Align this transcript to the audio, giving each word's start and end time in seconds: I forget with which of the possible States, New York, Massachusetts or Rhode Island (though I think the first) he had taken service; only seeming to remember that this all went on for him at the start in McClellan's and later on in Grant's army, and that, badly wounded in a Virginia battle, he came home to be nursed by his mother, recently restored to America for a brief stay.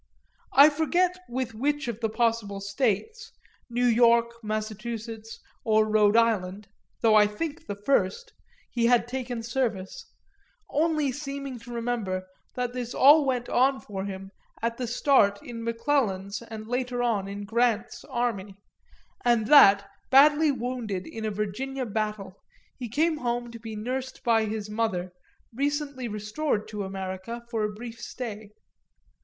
I 0.53 0.71
forget 0.71 1.15
with 1.29 1.53
which 1.53 1.87
of 1.87 1.99
the 1.99 2.09
possible 2.09 2.59
States, 2.59 3.31
New 3.69 3.85
York, 3.85 4.31
Massachusetts 4.41 5.39
or 5.63 5.85
Rhode 5.87 6.17
Island 6.17 6.67
(though 7.01 7.13
I 7.13 7.27
think 7.27 7.67
the 7.67 7.75
first) 7.75 8.33
he 8.71 8.87
had 8.87 9.07
taken 9.07 9.43
service; 9.43 10.11
only 10.71 11.11
seeming 11.11 11.59
to 11.59 11.71
remember 11.71 12.25
that 12.55 12.73
this 12.73 12.95
all 12.95 13.25
went 13.27 13.47
on 13.47 13.79
for 13.79 14.05
him 14.05 14.31
at 14.59 14.75
the 14.77 14.87
start 14.87 15.37
in 15.43 15.63
McClellan's 15.63 16.41
and 16.41 16.67
later 16.67 17.03
on 17.03 17.27
in 17.27 17.45
Grant's 17.45 18.03
army, 18.05 18.55
and 19.23 19.45
that, 19.49 19.87
badly 20.09 20.51
wounded 20.51 21.05
in 21.05 21.25
a 21.25 21.29
Virginia 21.29 21.85
battle, 21.85 22.41
he 22.75 22.89
came 22.89 23.17
home 23.17 23.51
to 23.51 23.59
be 23.59 23.75
nursed 23.75 24.23
by 24.23 24.45
his 24.45 24.67
mother, 24.67 25.11
recently 25.53 26.07
restored 26.07 26.67
to 26.69 26.85
America 26.85 27.43
for 27.51 27.63
a 27.63 27.71
brief 27.71 27.99
stay. 28.01 28.49